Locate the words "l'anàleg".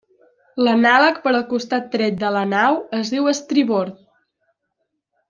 0.67-1.19